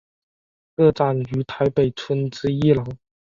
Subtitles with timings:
[0.75, 2.97] 个展于台北春之艺廊。